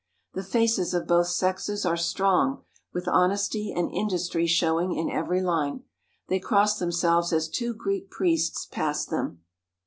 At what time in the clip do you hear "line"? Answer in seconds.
5.43-5.83